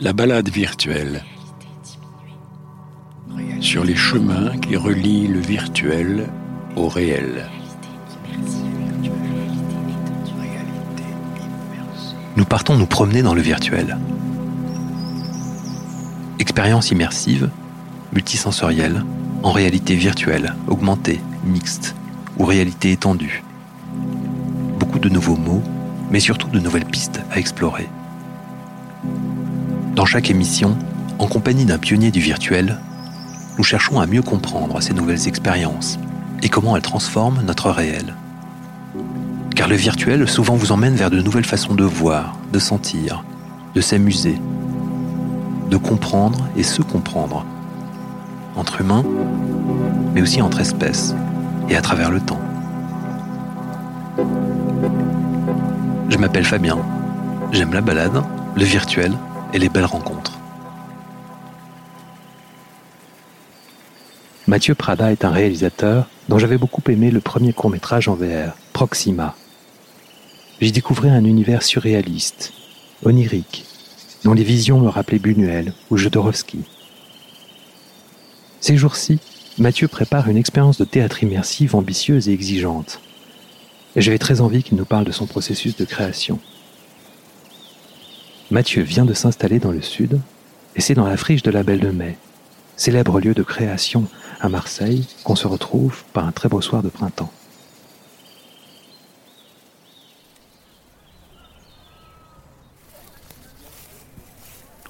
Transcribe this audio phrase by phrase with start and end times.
[0.00, 1.22] La balade virtuelle.
[3.60, 6.28] Sur les chemins qui relient le virtuel
[6.74, 7.48] au réel.
[12.36, 13.96] Nous partons nous promener dans le virtuel.
[16.40, 17.48] Expérience immersive,
[18.12, 19.04] multisensorielle,
[19.44, 21.94] en réalité virtuelle, augmentée, mixte
[22.36, 23.44] ou réalité étendue.
[24.80, 25.62] Beaucoup de nouveaux mots,
[26.10, 27.88] mais surtout de nouvelles pistes à explorer.
[29.94, 30.76] Dans chaque émission,
[31.20, 32.80] en compagnie d'un pionnier du virtuel,
[33.56, 36.00] nous cherchons à mieux comprendre ces nouvelles expériences
[36.42, 38.16] et comment elles transforment notre réel.
[39.54, 43.22] Car le virtuel souvent vous emmène vers de nouvelles façons de voir, de sentir,
[43.76, 44.36] de s'amuser,
[45.70, 47.46] de comprendre et se comprendre,
[48.56, 49.04] entre humains,
[50.12, 51.14] mais aussi entre espèces
[51.68, 52.40] et à travers le temps.
[56.08, 56.78] Je m'appelle Fabien,
[57.52, 58.24] j'aime la balade,
[58.56, 59.12] le virtuel
[59.54, 60.38] et les belles rencontres.
[64.46, 68.54] Mathieu Prada est un réalisateur dont j'avais beaucoup aimé le premier court métrage en VR,
[68.74, 69.34] Proxima.
[70.60, 72.52] J'y découvrais un univers surréaliste,
[73.04, 73.64] onirique,
[74.24, 76.60] dont les visions me rappelaient Buñuel ou Jodorowsky.
[78.60, 79.18] Ces jours-ci,
[79.58, 83.00] Mathieu prépare une expérience de théâtre immersive ambitieuse et exigeante.
[83.94, 86.40] Et j'avais très envie qu'il nous parle de son processus de création.
[88.50, 90.20] Mathieu vient de s'installer dans le sud,
[90.76, 92.18] et c'est dans la friche de la Belle de Mai,
[92.76, 94.06] célèbre lieu de création
[94.40, 97.32] à Marseille, qu'on se retrouve par un très beau soir de printemps.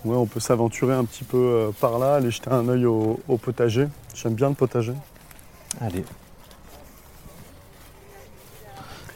[0.04, 3.20] Ouais, on peut s'aventurer un petit peu euh, par là, aller jeter un œil au,
[3.26, 3.86] au potager.
[4.14, 4.92] J'aime bien le potager.
[5.80, 6.04] Allez.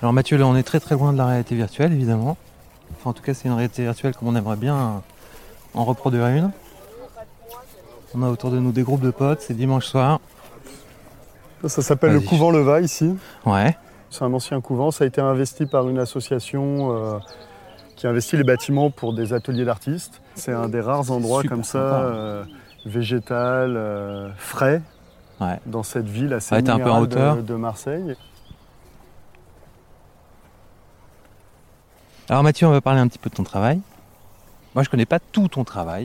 [0.00, 2.38] Alors Mathieu, là on est très très loin de la réalité virtuelle évidemment.
[3.08, 5.02] En tout cas c'est une réalité virtuelle comme on aimerait bien
[5.74, 6.50] en reproduire une.
[8.14, 10.20] On a autour de nous des groupes de potes, c'est dimanche soir.
[11.66, 13.14] Ça s'appelle le couvent Leva ici.
[13.44, 13.76] Ouais.
[14.10, 14.90] C'est un ancien couvent.
[14.90, 17.18] Ça a été investi par une association euh,
[17.96, 20.20] qui investit les bâtiments pour des ateliers d'artistes.
[20.34, 22.44] C'est un des rares endroits comme ça, euh,
[22.86, 24.80] végétal, euh, frais,
[25.40, 25.58] Ouais.
[25.66, 27.36] dans cette ville assez Ouais, t'es un peu en minérale hauteur.
[27.36, 28.16] de, de Marseille.
[32.30, 33.80] Alors Mathieu, on va parler un petit peu de ton travail.
[34.74, 36.04] Moi je connais pas tout ton travail.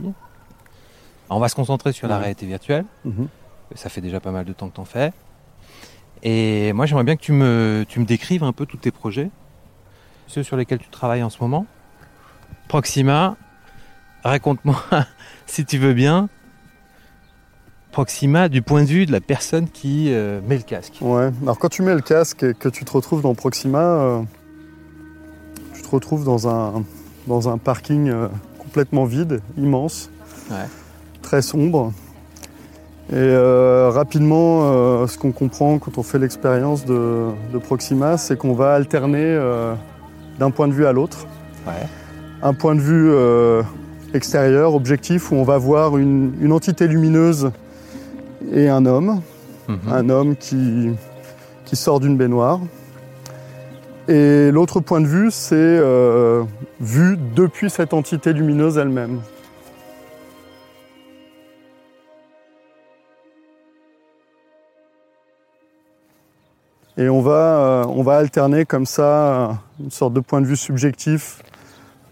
[1.30, 2.86] Alors, on va se concentrer sur la réalité virtuelle.
[3.04, 3.28] Mhm.
[3.76, 5.12] Ça fait déjà pas mal de temps que t'en fais.
[6.22, 9.30] Et moi j'aimerais bien que tu me, tu me décrives un peu tous tes projets.
[10.28, 11.66] Ceux sur lesquels tu travailles en ce moment.
[12.70, 13.36] Proxima,
[14.24, 14.82] raconte-moi
[15.46, 16.30] si tu veux bien.
[17.92, 20.98] Proxima du point de vue de la personne qui euh, met le casque.
[21.02, 21.32] Ouais.
[21.42, 24.22] Alors quand tu mets le casque et que tu te retrouves dans Proxima, euh,
[25.94, 26.84] retrouves dans un,
[27.28, 28.28] dans un parking euh,
[28.60, 30.10] complètement vide, immense,
[30.52, 30.68] Ouais.
[31.22, 31.94] très sombre.
[33.12, 38.38] Et euh, rapidement, euh, ce qu'on comprend quand on fait l'expérience de, de Proxima, c'est
[38.38, 39.74] qu'on va alterner euh,
[40.40, 41.28] d'un point de vue à l'autre.
[41.68, 41.74] Ouais.
[42.42, 43.12] Un point de vue
[44.14, 47.52] extérieur, objectif, où on va voir une, une entité lumineuse
[48.52, 49.22] et un homme
[49.70, 49.78] Mhm.
[49.94, 50.90] un homme qui,
[51.64, 52.60] qui sort d'une baignoire.
[54.10, 56.44] Et l'autre point de vue, c'est euh,
[56.82, 59.22] vu depuis cette entité lumineuse elle-même.
[66.98, 70.48] Et on va, euh, on va alterner comme ça euh, une sorte de point de
[70.48, 71.42] vue subjectif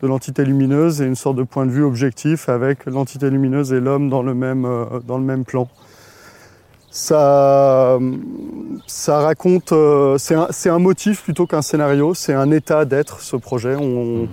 [0.02, 3.82] de l'entité lumineuse et une sorte de point de vue objectif avec l'entité lumineuse et
[3.82, 5.68] l'homme dans, dans le même plan
[6.92, 7.98] ça,
[8.86, 13.76] ça raconte, euh, c'est un, motif plutôt qu'un scénario, c'est un état d'être ce projet.
[13.78, 14.28] On,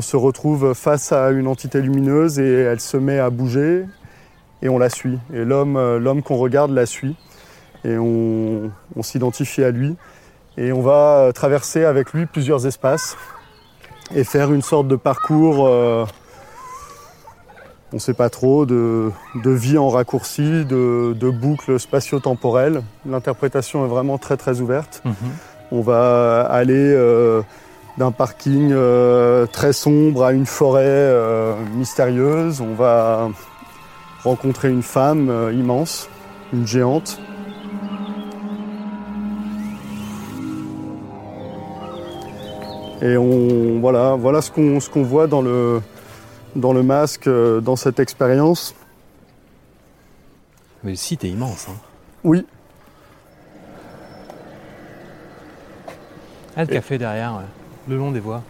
[0.00, 3.86] se retrouve face à une entité lumineuse et elle se met à bouger
[4.62, 5.18] et on la suit.
[5.34, 7.16] Et l'homme, euh, qu'on regarde la suit
[7.84, 8.70] et on,
[9.00, 9.96] s'identifie à lui
[10.56, 13.16] et on va euh, traverser avec lui plusieurs espaces
[14.14, 15.68] et faire une sorte de parcours.
[17.92, 22.82] On ne sait pas trop, de, de vie en raccourci, de, de boucles spatio-temporelles.
[23.08, 25.02] L'interprétation est vraiment très très ouverte.
[25.04, 25.14] Mhm.
[25.72, 27.42] On va aller euh,
[27.96, 32.60] d'un parking euh, très sombre à une forêt euh, mystérieuse.
[32.60, 33.30] On va
[34.24, 36.08] rencontrer une femme immense,
[36.52, 37.20] une géante.
[43.02, 45.80] Et on, voilà, voilà ce qu'on ce qu'on voit dans le,
[46.56, 48.74] dans le masque, euh, dans cette expérience.
[50.82, 51.66] Mais le site est immense.
[51.70, 51.76] hein.
[52.24, 52.44] Oui,
[56.56, 57.44] Ah, le café derrière, ouais.
[57.88, 58.42] le long des voies.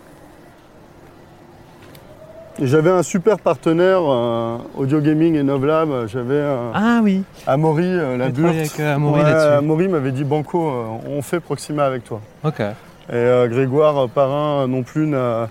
[2.62, 6.06] J'avais un super partenaire euh, audio gaming et Novlab.
[6.06, 9.30] J'avais euh, Ah oui, Amaury, euh, la avec euh, Amaury Ouais.
[9.30, 10.58] Amaury m'avait dit Banco,
[11.06, 12.20] on fait Proxima avec toi.
[12.44, 12.60] Ok.
[13.12, 15.48] Et Grégoire Parrain non plus n'a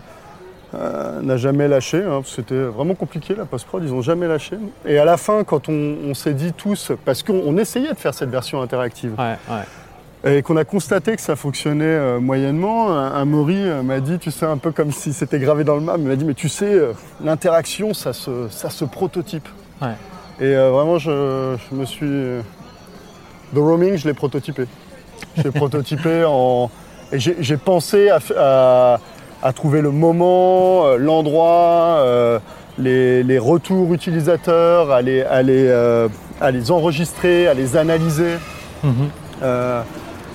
[0.78, 2.04] euh, n'a jamais lâché.
[2.04, 4.58] hein, C'était vraiment compliqué la post-prod, ils n'ont jamais lâché.
[4.86, 7.98] Et à la fin, quand on, on s'est dit tous, parce qu'on on essayait de
[7.98, 10.38] faire cette version interactive, Ouais, ouais.
[10.38, 14.18] et qu'on a constaté que ça fonctionnait euh, moyennement, un, un Maury euh, m'a dit,
[14.20, 16.34] tu sais, un peu comme si c'était gravé dans le marbre, il m'a dit, mais
[16.34, 16.94] tu sais, euh,
[17.24, 19.48] l'interaction, ça se, ça se prototype.
[19.82, 19.90] Ouais.
[20.40, 22.42] Et euh, vraiment, je, je me suis...
[23.54, 24.66] The Roaming, je l'ai prototypé.
[25.38, 26.70] Je l'ai prototypé en...
[27.12, 29.00] Et j'ai pensé à, à-
[29.44, 32.40] à trouver le moment, euh, l'endroit, euh,
[32.78, 36.08] les, les retours utilisateurs, à les, à les, euh,
[36.42, 38.36] à les enregistrer, à les analyser.
[38.84, 39.10] Mhm.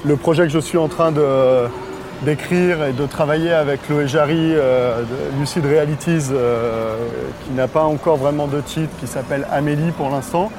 [0.06, 1.66] Le projet que je suis en train de-
[2.22, 6.28] d'écrire et de travailler avec Loé Jarry de Lucid Realities,
[7.44, 10.50] qui n'a pas encore vraiment de titre, qui s'appelle Amélie pour l'instant,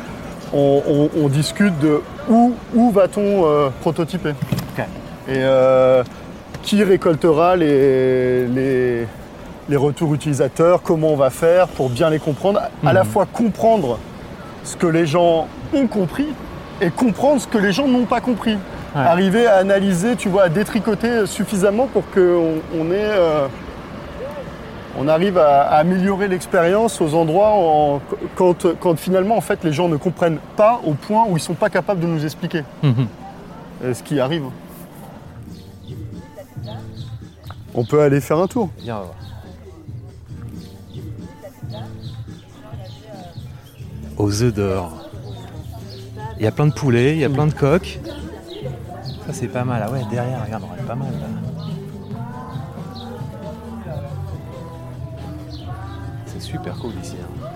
[0.54, 3.46] on, on- on discute de où, où va-t-on
[3.82, 4.34] prototyper
[5.28, 5.40] et
[6.64, 9.08] qui récoltera les, les,
[9.70, 13.10] les retours utilisateurs, comment on va faire pour bien les comprendre, à la Mhm.
[13.10, 13.98] fois comprendre
[14.64, 16.28] ce que les gens ont compris
[16.82, 18.58] et comprendre ce que les gens n'ont pas compris.
[18.96, 19.02] Ouais.
[19.02, 23.48] Arriver à analyser, tu vois, à détricoter suffisamment pour qu'on on ait, euh,
[25.00, 28.02] on arrive à, à améliorer l'expérience aux endroits en-
[28.36, 31.54] quand, quand finalement en fait les gens ne comprennent pas au point où ils sont
[31.54, 32.64] pas capables de nous expliquer.
[32.84, 33.08] Mhm.
[33.88, 34.44] Et ce qui arrive.
[37.74, 38.70] On peut aller faire un tour.
[38.80, 39.16] Viens, on va voir.
[44.18, 45.10] Aux œufs d'or.
[46.38, 48.00] Il y a plein de poulets, il y a plein de coques.
[49.28, 49.82] Ça c'est pas mal.
[49.86, 51.28] Ah ouais, derrière, regarde, on est pas mal là.
[56.26, 57.16] C'est super cool ici.
[57.22, 57.48] hein.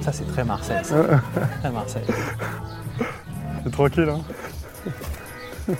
[0.00, 0.84] Ça c'est très Marseille.
[0.84, 0.96] ça.
[1.60, 2.04] très Marseille.
[3.62, 5.74] C'est tranquille, hein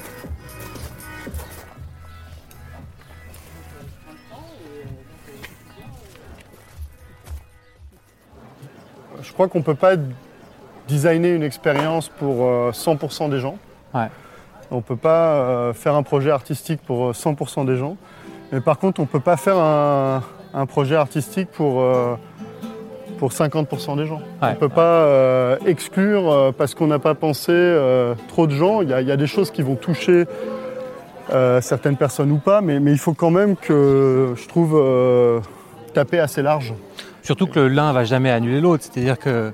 [9.40, 9.94] crois qu'on ne peut pas
[10.86, 13.56] designer une expérience pour euh, 100% des gens.
[13.94, 14.08] Ouais.
[14.70, 17.96] On ne peut pas euh, faire un projet artistique pour euh, 100% des gens.
[18.52, 20.22] Mais par contre, on ne peut pas faire un,
[20.52, 22.16] un projet artistique pour, euh,
[23.18, 24.16] pour 50% des gens.
[24.16, 24.22] Ouais.
[24.42, 28.52] On ne peut pas euh, exclure euh, parce qu'on n'a pas pensé euh, trop de
[28.52, 28.82] gens.
[28.82, 30.26] Il y, a- il y a des choses qui vont toucher
[31.32, 35.40] euh, certaines personnes ou pas, mais, mais il faut quand même que je trouve euh,
[35.94, 36.74] taper assez large.
[37.22, 38.84] Surtout que l'un va jamais annuler l'autre.
[38.90, 39.52] C'est-à-dire que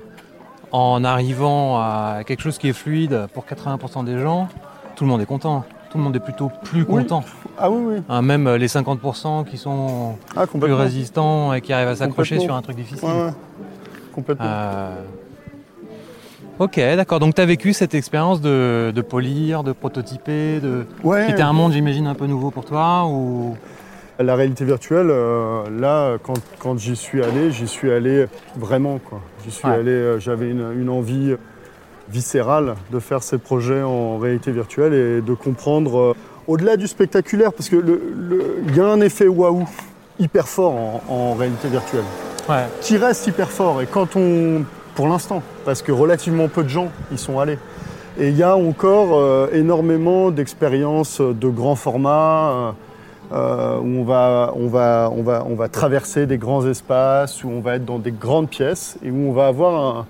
[0.71, 4.49] en arrivant à quelque chose qui est fluide pour 80% des gens,
[4.95, 5.63] tout le monde est content.
[5.89, 7.03] Tout le monde est plutôt plus Oui.
[7.03, 7.23] content.
[7.57, 8.01] Ah oui, oui.
[8.09, 12.53] Hein, même les 50% qui sont Ah, plus résistants et qui arrivent à s'accrocher sur
[12.55, 13.07] un truc difficile.
[13.07, 13.31] Ouais, ouais.
[14.13, 14.45] Complètement.
[14.47, 14.95] Euh,
[16.59, 17.19] Ok, d'accord.
[17.19, 20.87] Donc tu as vécu cette expérience de, de polir, de prototyper, de...
[21.03, 21.27] Ouais.
[21.27, 23.55] qui était un monde, j'imagine, un peu nouveau pour toi ou...
[24.19, 28.25] La réalité virtuelle, euh, là, quand, quand j'y suis allé, j'y suis allé
[28.55, 28.97] vraiment.
[28.97, 29.21] quoi.
[29.45, 29.75] J'y suis Ouais.
[29.75, 31.35] allé, euh, j'avais une, une envie
[32.09, 36.13] viscérale de faire ces projets en réalité virtuelle et de comprendre euh,
[36.47, 37.75] au-delà du spectaculaire, parce que
[38.67, 39.65] il y a un effet waouh
[40.19, 42.05] hyper fort en, en réalité virtuelle,
[42.49, 42.65] Ouais.
[42.81, 43.83] qui reste hyper fort.
[43.83, 44.63] Et quand on,
[44.95, 47.59] pour l'instant, parce que relativement peu de gens y sont allés.
[48.19, 52.73] Et il y a encore énormément d'expériences de grand format.
[53.33, 57.49] Euh, où on va, on, va, on, va, on va traverser des grands espaces, où
[57.49, 60.05] on va être dans des grandes pièces et où on va avoir un-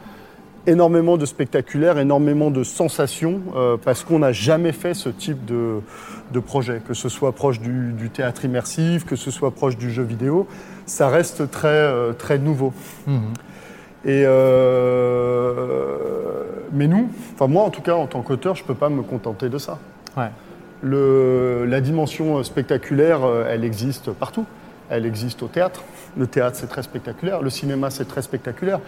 [0.67, 5.79] énormément de spectaculaire, énormément de sensations, euh, parce qu'on n'a jamais fait ce type de,
[6.33, 9.89] de projet, que ce soit proche du, du théâtre immersif, que ce soit proche du
[9.91, 10.45] jeu vidéo,
[10.85, 12.73] ça reste très, euh, très nouveau.
[13.07, 13.21] Mhm.
[14.05, 14.23] Et
[15.37, 15.95] euh,
[16.71, 19.01] mais nous, enfin moi en tout cas en tant qu'auteur, je ne peux pas me
[19.01, 19.79] contenter de ça.
[20.15, 20.29] Ouais.
[20.83, 24.45] La dimension spectaculaire, euh, elle existe partout.
[24.89, 25.83] Elle existe au théâtre.
[26.17, 27.41] Le théâtre, c'est très spectaculaire.
[27.41, 28.79] Le cinéma, c'est très spectaculaire.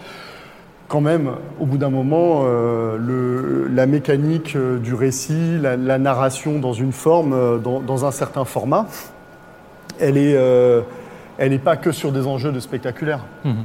[0.88, 6.72] Quand même, au bout d'un moment, euh, la mécanique euh, du récit, la, narration dans
[6.72, 8.86] une forme, euh, dans, un certain format,
[10.00, 10.82] elle est, euh,
[11.38, 13.24] elle n'est pas que sur des enjeux de spectaculaire.
[13.44, 13.64] Mhm.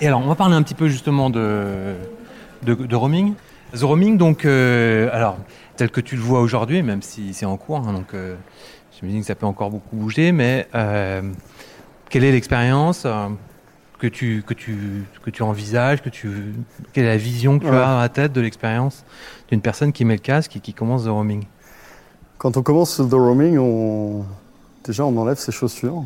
[0.00, 1.96] Et alors, on va parler un petit peu justement de
[2.92, 3.34] roaming.
[3.76, 5.36] The roaming, donc, euh, alors,
[5.76, 8.34] tel que tu le vois aujourd'hui, même si c'est en cours, hein, donc euh,
[8.98, 11.22] j'imagine que ça peut encore beaucoup bouger, mais euh,
[12.08, 13.06] quelle est l'expérience
[13.98, 16.54] que tu, que, tu, que tu envisages que tu,
[16.92, 17.76] Quelle est la vision que tu Ouais.
[17.76, 19.04] as dans la tête de l'expérience
[19.50, 21.44] d'une personne qui met le casque et qui commence The roaming
[22.38, 24.24] Quand on commence The Roaming, on...
[24.84, 26.04] déjà on enlève ses chaussures.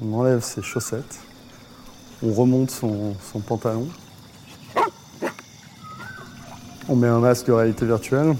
[0.00, 1.20] On enlève ses chaussettes.
[2.22, 3.86] On remonte son, son pantalon.
[6.88, 8.34] On met un masque de réalité virtuelle.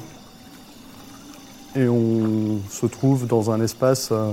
[1.77, 4.33] Et on se trouve dans un espace euh,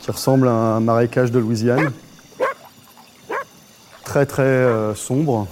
[0.00, 1.92] qui ressemble à un marécage de Louisiane.
[4.04, 5.46] Très très euh, sombre.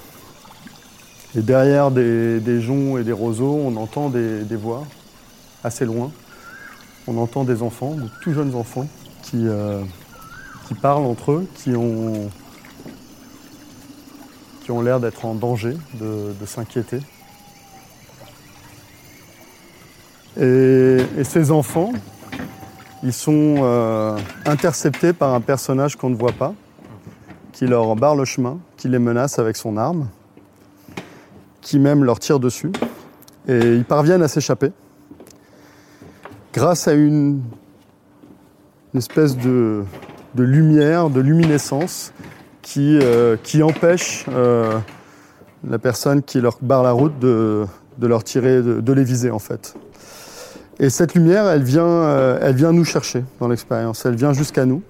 [1.36, 4.84] Et derrière des, joncs et des roseaux, on entend des, voix
[5.62, 6.10] assez loin.
[7.06, 8.88] On entend des enfants, de tout jeunes enfants,
[9.22, 9.80] qui, euh,
[10.66, 12.30] qui parlent entre eux, qui ont,
[14.72, 16.98] ont l'air d'être en danger, de, s'inquiéter.
[20.40, 21.92] Et, ces enfants,
[23.02, 26.54] ils sont euh, interceptés par un personnage qu'on ne voit pas,
[27.52, 30.08] qui leur barre le chemin, qui les menace avec son arme,
[31.60, 32.72] qui même leur tire dessus.
[33.46, 34.72] Et ils parviennent à s'échapper
[36.52, 37.42] grâce à une,
[38.94, 39.84] espèce de
[40.36, 42.12] lumière, de luminescence
[42.62, 43.36] qui, euh,
[44.28, 44.78] euh,
[45.68, 47.66] la personne qui leur barre la route de,
[48.00, 49.74] leur tirer, de, les viser en fait.
[50.80, 54.64] Et cette lumière, elle vient, euh, elle vient nous chercher dans l'expérience, elle vient jusqu'à
[54.64, 54.82] nous.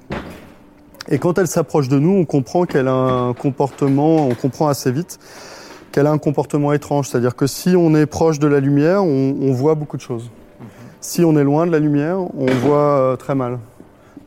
[1.09, 4.93] Et quand elle s'approche de nous, on comprend qu'elle a un comportement, on comprend assez
[4.93, 5.19] vite
[5.91, 7.09] qu'elle a un comportement étrange.
[7.09, 10.31] C'est-à-dire que si on est proche de la lumière, on, voit beaucoup de choses.
[11.01, 13.59] Si on est loin de la lumière, on voit euh, très mal.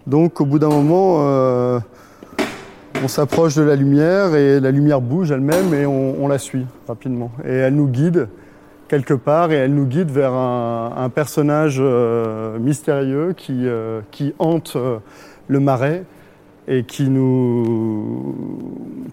[0.06, 1.82] Donc au bout d'un moment,
[3.04, 7.32] on s'approche de la lumière et la lumière bouge elle-même et on, la suit rapidement.
[7.46, 8.28] Et elle nous guide
[8.88, 14.02] quelque part et elle nous guide vers un, personnage euh, mystérieux qui, euh,
[14.40, 14.98] hante euh,
[15.48, 16.04] le marais
[16.68, 18.36] et qui nous,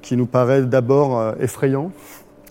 [0.01, 1.93] qui nous paraît d'abord effrayant.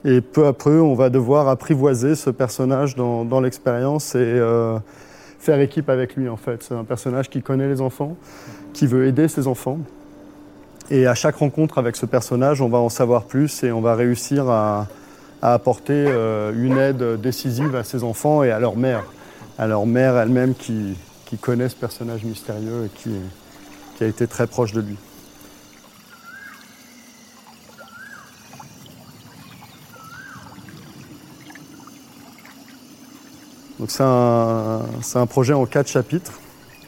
[0.04, 4.42] Et peu à peu, on va devoir apprivoiser ce personnage dans, l'expérience et
[5.40, 6.64] faire équipe avec lui en fait.
[6.64, 8.16] C'est un personnage qui connaît les enfants,
[8.74, 9.80] qui veut aider ses enfants.
[10.94, 13.96] Et à chaque rencontre avec ce personnage, on va en savoir plus et on va
[13.96, 14.90] réussir à,
[15.42, 19.06] apporter euh, une aide décisive à ses enfants et à leur mère.
[19.58, 20.98] À leur mère elle-même qui,
[21.40, 24.98] connaît ce personnage mystérieux et qui, a été très proche de lui.
[33.80, 34.82] Donc c'est un,
[35.16, 36.34] un projet en quatre chapitres.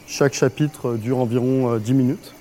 [0.06, 2.34] Chaque chapitre dure environ euh, 10 minutes,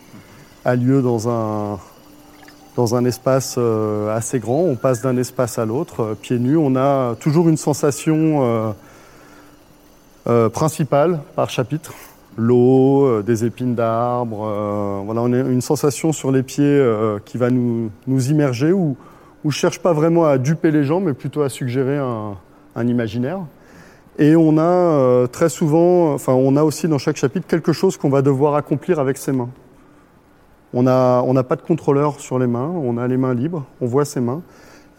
[0.65, 4.59] a lieu dans un, espace euh, assez grand.
[4.61, 6.57] On passe d'un espace à l'autre, euh, pieds nus.
[6.57, 8.73] On a toujours une sensation
[10.27, 11.93] euh, principale par chapitre.
[12.35, 15.03] L'eau, des épines d'arbres.
[15.05, 16.83] voilà, on a une sensation sur les pieds
[17.25, 18.97] qui va nous, immerger, où,
[19.43, 23.41] où je cherche pas vraiment à duper les gens, mais plutôt à suggérer un, imaginaire.
[24.17, 28.09] Et on a très souvent, enfin, on a aussi dans chaque chapitre quelque chose qu'on
[28.09, 29.49] va devoir accomplir avec ses mains.
[30.73, 33.85] On n'a on pas de contrôleur sur les mains, on a les mains libres, on
[33.85, 34.41] voit ses mains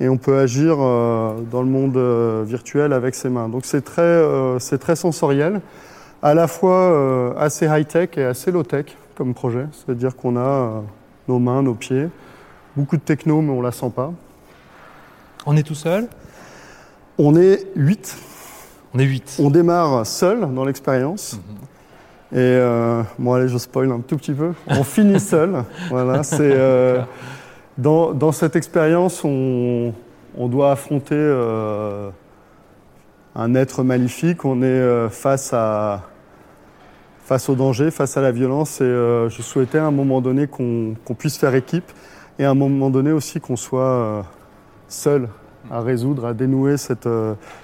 [0.00, 3.48] et on peut agir euh, dans le monde euh, virtuel avec ses mains.
[3.48, 5.60] Donc c'est très, euh, c'est très sensoriel,
[6.22, 9.66] à la fois assez high-tech et assez low-tech comme projet.
[9.72, 10.82] C'est-à-dire qu'on a
[11.28, 12.08] nos mains, nos pieds,
[12.76, 14.12] beaucoup de techno mais on la sent pas.
[15.46, 16.08] On est tout seul?
[17.18, 18.16] On est 8
[18.94, 19.40] On est 8.
[19.42, 21.38] On démarre seul dans l'expérience.
[22.34, 24.54] Et euh, bon, allez, je spoil un tout petit peu.
[24.66, 25.62] On finit seul.
[25.88, 27.00] Voilà, c'est euh,
[27.78, 29.94] dans, dans cette expérience, on,
[30.36, 32.10] on doit affronter euh,
[33.36, 34.44] un être maléfique.
[34.44, 36.02] On est face à
[37.24, 38.80] face au danger, face à la violence.
[38.80, 41.92] Et je souhaitais à un moment donné qu'on puisse faire équipe,
[42.40, 44.26] et à un moment donné aussi qu'on soit
[44.88, 45.28] seul
[45.70, 47.08] à résoudre, à dénouer cette,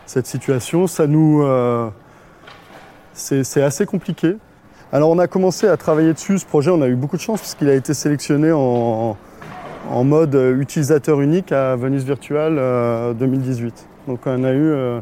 [0.06, 0.86] cette situation.
[0.86, 1.44] Ça nous,
[3.12, 4.36] c'est assez compliqué.
[4.92, 7.38] Alors on a commencé à travailler dessus, ce projet, on a eu beaucoup de chance
[7.38, 9.16] parce qu'il a été sélectionné en,
[10.02, 13.86] mode euh, utilisateur unique à Venus Virtual euh, 2018.
[14.08, 15.00] Donc on a, eu, euh,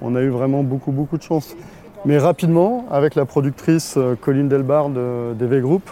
[0.00, 1.54] on a eu vraiment beaucoup beaucoup de chance.
[2.06, 5.82] Mais rapidement, avec la productrice euh, Colline Delbar de DV Group,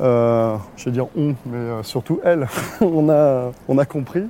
[0.00, 2.46] euh, je vais dire on, mais euh, surtout elle,
[2.80, 4.24] on, a, on a compris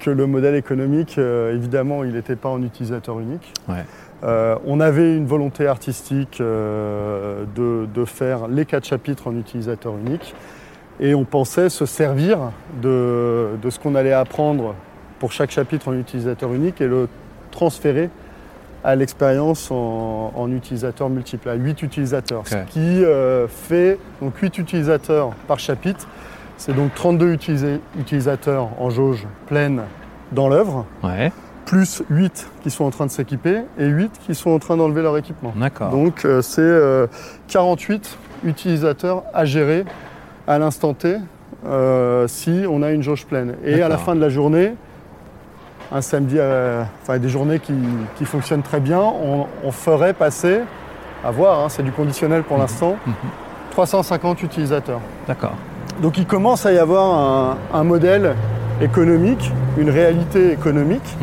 [0.00, 3.52] que le modèle économique, euh, évidemment, il n'était pas en utilisateur unique.
[3.68, 3.84] Ouais.
[4.22, 7.44] Euh, on avait une volonté artistique de,
[7.86, 10.34] de faire les quatre chapitres en utilisateur unique
[11.00, 12.38] et on pensait se servir
[12.80, 14.74] de, de ce qu'on allait apprendre
[15.18, 17.08] pour chaque chapitre en utilisateur unique et le
[17.50, 18.10] transférer
[18.84, 22.42] à l'expérience en, en utilisateur multiple, à 8 utilisateurs.
[22.46, 26.06] Ce qui euh, fait donc 8 utilisateurs par chapitre.
[26.58, 29.82] C'est donc 32 utilisa- utilisateurs en jauge pleine
[30.32, 31.32] dans l'œuvre Ouais,
[31.64, 35.02] plus 8 qui sont en train de s'équiper et 8 qui sont en train d'enlever
[35.02, 35.52] leur équipement.
[35.56, 35.90] d'accord.
[35.90, 37.06] Donc euh, c'est euh,
[37.48, 39.84] 48 utilisateurs à gérer
[40.46, 41.16] à l'instant T
[41.66, 43.54] euh, si on a une jauge pleine.
[43.64, 44.74] Et à la fin de la journée,
[45.92, 47.74] un samedi, euh, enfin des journées qui,
[48.16, 50.60] qui fonctionnent très bien, on, on ferait passer,
[51.24, 52.96] à voir, hein, c'est du conditionnel pour l'instant,
[53.70, 55.00] 350 utilisateurs.
[55.28, 55.52] D'accord.
[56.02, 58.34] Donc il commence à y avoir un, un modèle
[58.80, 61.16] économique, une réalité économique.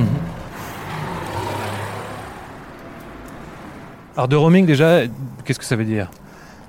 [4.16, 5.02] Alors de roaming déjà,
[5.46, 6.10] qu'est-ce que ça veut dire?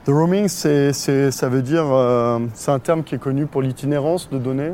[0.05, 3.63] The roaming, c'est, c'est- ça veut dire, euh, c'est un terme qui est connu pour
[3.63, 4.73] l'itinérance de données.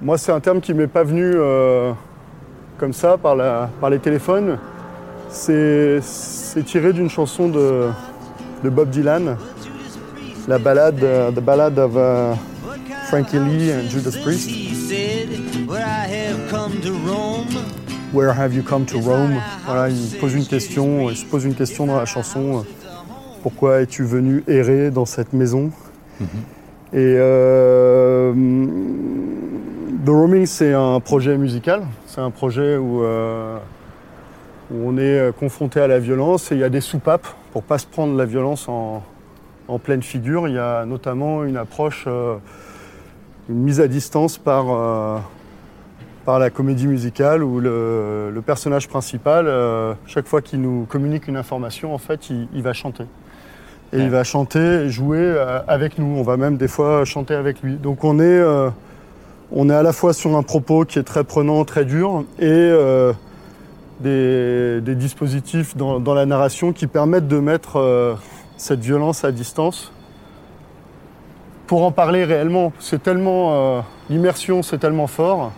[0.00, 0.06] Mhm.
[0.06, 1.92] Moi, c'est un terme qui m'est pas venu euh,
[2.78, 4.58] comme ça par, la, par les téléphones.
[5.28, 6.00] C'est,
[6.64, 7.88] tiré d'une chanson de,
[8.64, 9.36] de Bob Dylan,
[10.48, 12.32] la balade, euh, The Ballad of euh,
[13.08, 14.50] Frankie Lee and Judas Priest.
[18.14, 19.34] Where have you come to Rome?
[19.66, 22.58] Voilà, il pose une question, il se pose une question dans la chanson.
[22.58, 22.60] euh,
[23.42, 25.70] Pourquoi es-tu venu errer dans cette maison?
[26.92, 28.32] Et euh,
[30.06, 31.82] The Roaming, c'est un projet musical.
[32.06, 33.58] C'est un projet où, euh,
[34.70, 37.78] où on est confronté à la violence et il y a des soupapes pour pas
[37.78, 39.02] se prendre la violence en,
[39.66, 40.46] en pleine figure.
[40.46, 42.36] Il y a notamment une approche, euh,
[43.48, 45.18] une mise à distance par, euh,
[46.24, 51.26] par la comédie musicale où le, le personnage principal, euh, chaque fois qu'il nous communique
[51.26, 53.02] une information, en fait, il, il va chanter.
[53.92, 54.02] Et Ouais.
[54.04, 56.16] il va chanter et jouer euh, avec nous.
[56.16, 57.74] On va même des fois chanter avec lui.
[57.74, 58.68] Donc on est, euh,
[59.52, 62.46] on est à la fois sur un propos qui est très prenant, très dur, et
[62.48, 63.12] euh,
[64.00, 68.14] des, des dispositifs dans, dans la narration qui permettent de mettre euh,
[68.56, 69.92] cette violence à distance
[71.66, 72.72] pour en parler réellement.
[72.78, 75.52] C'est tellement euh, l'immersion, c'est tellement fort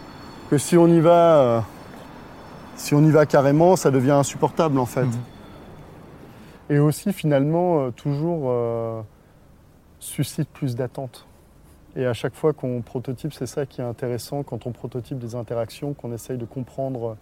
[0.51, 1.65] que si on y va,
[2.77, 5.05] si on y va carrément, ça devient insupportable en fait.
[5.05, 5.13] Mhm.
[6.71, 8.53] Et aussi finalement toujours
[9.99, 11.28] suscite plus d'attente.
[11.97, 15.35] Et à chaque fois qu'on prototype, c'est ça qui est intéressant quand on prototype des
[15.35, 17.15] interactions, qu'on essaye de comprendre euh,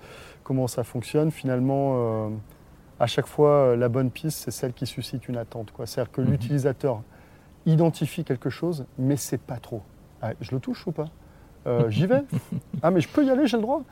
[0.45, 1.31] comment ça fonctionne.
[1.31, 2.29] Finalement, euh,
[3.01, 5.73] à chaque fois, euh, la bonne piste, c'est celle qui suscite une attente.
[5.85, 6.31] C'est-à-dire que Mhm.
[6.31, 7.03] l'utilisateur
[7.65, 9.83] identifie quelque chose, mais c'est pas trop.
[10.23, 11.07] Ah, je le touche ou pas?
[11.67, 12.25] Euh, J'y vais
[12.83, 13.83] Ah, mais je peux y aller, j'ai le droit.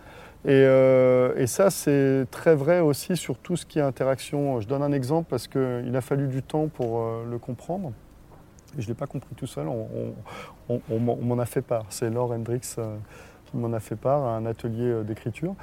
[0.45, 4.61] Et, euh, et ça, c'est très vrai aussi sur tout ce qui est interaction.
[4.61, 7.93] Je donne un exemple parce qu'il a fallu du temps pour le comprendre.
[8.79, 11.85] Je ne l'ai pas compris tout seul, on, m'en- a fait part.
[11.91, 12.97] C'est Laure Hendrix euh,
[13.47, 15.55] qui m'en a fait part à un atelier euh, d'écriture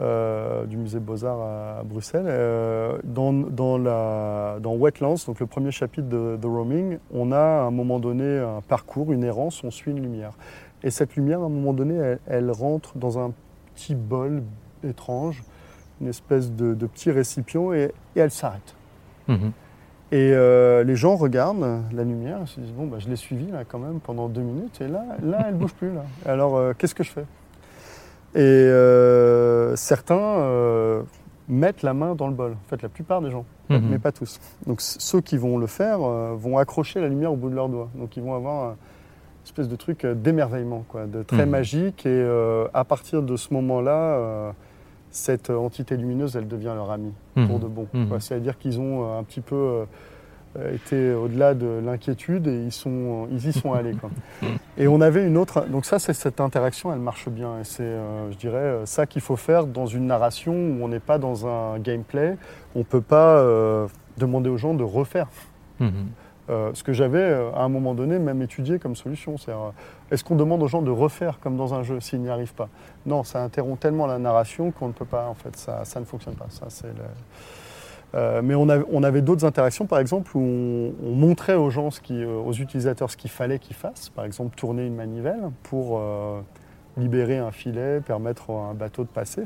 [0.00, 2.26] euh, du musée Beaux-Arts à, Bruxelles.
[3.04, 7.62] Dans, dans, la, dans Wetlands, donc le premier chapitre de The Roaming, on a à
[7.62, 10.32] un moment donné un parcours, une errance, on suit une lumière.
[10.82, 13.32] Et cette lumière, à un moment donné, elle, rentre dans un
[13.74, 14.42] petit bol
[14.84, 15.42] étrange,
[16.00, 18.74] une espèce de, de petit récipient, et, et elle s'arrête.
[19.26, 19.52] Mhm.
[20.10, 23.50] Et euh, les gens regardent la lumière, ils se disent bon bah, je l'ai suivie
[23.50, 26.02] là quand même pendant deux minutes et là là elle bouge plus là.
[26.24, 27.26] Alors euh, qu'est-ce que je fais?
[28.34, 31.02] Et euh, certains
[31.48, 32.52] mettent la main dans le bol.
[32.52, 33.82] En fait la plupart des gens, Mhm.
[33.90, 34.40] mais pas tous.
[34.66, 37.88] Donc ceux qui vont le faire vont accrocher la lumière au bout de leurs doigts.
[37.94, 38.76] Donc ils vont avoir une
[39.44, 41.50] espèce de truc d'émerveillement quoi, de très Mhm.
[41.50, 44.54] magique et à partir de ce moment-là.
[45.08, 47.58] Euh, cette entité lumineuse, elle devient leur amie pour Mhm.
[47.60, 47.86] de bon.
[47.92, 48.20] Mhm.
[48.20, 49.84] C'est-à-dire qu'ils ont euh, un petit peu euh,
[50.58, 53.92] euh, été au-delà de l'inquiétude et ils, sont, ils y sont allés.
[53.94, 54.10] quoi.
[54.78, 55.66] Et on avait une autre.
[55.68, 57.58] Donc, ça, c'est cette interaction, elle marche bien.
[57.60, 60.88] Et c'est, euh, je dirais, euh, ça qu'il faut faire dans une narration où on
[60.88, 62.36] n'est pas dans un gameplay.
[62.76, 63.86] On ne peut pas euh,
[64.18, 65.26] demander aux gens de refaire.
[65.80, 65.90] Mhm.
[66.50, 69.36] Euh, ce que j'avais euh, à un moment donné même étudié comme solution.
[69.48, 69.52] Euh,
[70.10, 72.68] est-ce qu'on demande aux gens de refaire comme dans un jeu s'ils n'y arrivent pas?
[73.04, 76.06] Non, ça interrompt tellement la narration qu'on ne peut pas, en fait, ça, ça ne
[76.06, 76.46] fonctionne pas.
[76.48, 81.56] Ça, le- mais on avait, on avait d'autres interactions, par exemple, où on, on montrait
[81.56, 84.08] aux gens, aux utilisateurs, ce qu'il fallait qu'ils fassent.
[84.08, 86.00] Par exemple, tourner une manivelle pour
[86.96, 89.42] libérer un filet, permettre à un bateau de passer.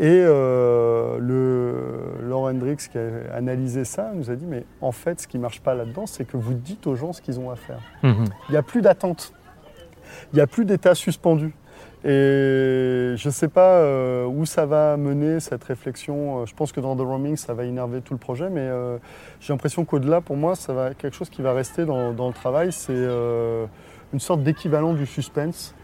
[0.00, 5.20] Et euh, le, Laurent Hendrix, qui a analysé ça, nous a dit Mais en fait,
[5.20, 7.50] ce qui ne marche pas là-dedans, c'est que vous dites aux gens ce qu'ils ont
[7.50, 7.80] à faire.
[8.02, 8.26] Mhm.
[8.48, 9.32] Il n'y a plus d'attente.
[10.32, 11.52] Il n'y a plus d'état suspendu.
[12.04, 16.42] Et je ne sais pas euh, où ça va mener cette réflexion.
[16.42, 18.98] Euh, Je pense que dans The Roaming, ça va énerver tout le projet, mais euh,
[19.40, 22.34] j'ai l'impression qu'au-delà, pour moi, ça va quelque chose qui va rester dans, dans le
[22.34, 22.70] travail.
[22.70, 23.66] C'est euh,
[24.12, 25.74] une sorte d'équivalent du suspense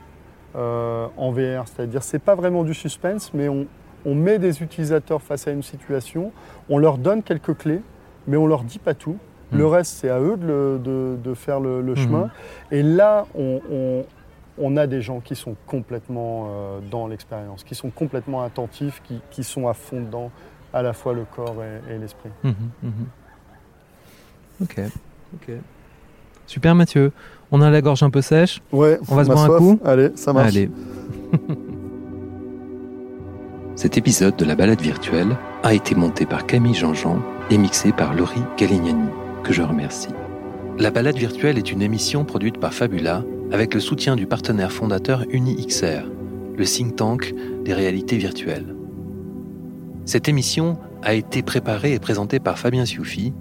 [0.56, 1.66] en VR.
[1.66, 3.66] C'est-à-dire, c'est pas vraiment du suspense, mais on,
[4.04, 6.32] on met des utilisateurs face à une situation,
[6.68, 7.80] on leur donne quelques clés,
[8.26, 9.16] mais on leur dit pas tout.
[9.52, 9.58] Mhm.
[9.58, 11.96] Le reste, c'est à eux de, le- de- de faire le, le Mhm.
[11.98, 12.30] chemin.
[12.70, 14.04] Et là, on, on-
[14.56, 19.20] on a des gens qui sont complètement euh, dans l'expérience, qui sont complètement attentifs, qui,
[19.30, 20.30] qui sont à fond dedans,
[20.72, 22.30] à la fois le corps et, et l'esprit.
[22.44, 22.52] Mhm.
[24.62, 24.80] Ok.
[25.34, 25.50] Ok.
[26.46, 27.10] Super Mathieu.
[27.50, 28.62] On a la gorge un peu sèche.
[28.72, 30.48] Ouais, On va se boire un coup Allez, ça marche.
[30.56, 30.70] Allez.
[33.76, 38.14] Cet épisode de la balade virtuelle a été monté par Camille Jean-Jean et mixé par
[38.14, 39.08] Laurie Galignani,
[39.42, 40.10] que je remercie.
[40.78, 45.24] La balade virtuelle est une émission produite par Fabula avec le soutien du partenaire fondateur
[45.28, 46.08] UniXR,
[46.56, 47.34] le think tank
[47.64, 48.76] des réalités virtuelles.
[50.04, 53.32] Cette émission a été préparée et présentée par Fabien Sioufi.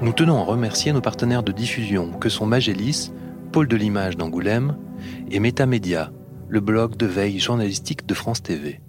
[0.00, 3.12] Nous tenons à remercier nos partenaires de diffusion que sont Magélis,
[3.52, 4.76] Pôle de l'image d'Angoulême
[5.30, 6.12] et Métamédia,
[6.48, 8.80] le blog de veille journalistique de France TV.